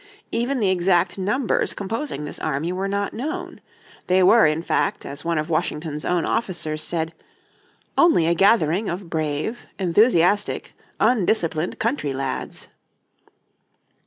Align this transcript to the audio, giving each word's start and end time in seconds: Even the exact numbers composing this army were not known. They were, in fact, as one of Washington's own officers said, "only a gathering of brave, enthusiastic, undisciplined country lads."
Even 0.31 0.59
the 0.59 0.71
exact 0.71 1.19
numbers 1.19 1.75
composing 1.75 2.25
this 2.25 2.39
army 2.39 2.71
were 2.73 2.87
not 2.87 3.13
known. 3.13 3.61
They 4.07 4.23
were, 4.23 4.47
in 4.47 4.63
fact, 4.63 5.05
as 5.05 5.23
one 5.23 5.37
of 5.37 5.47
Washington's 5.51 6.05
own 6.05 6.25
officers 6.25 6.81
said, 6.81 7.13
"only 7.95 8.25
a 8.25 8.33
gathering 8.33 8.89
of 8.89 9.11
brave, 9.11 9.67
enthusiastic, 9.77 10.73
undisciplined 10.99 11.77
country 11.77 12.13
lads." 12.13 12.67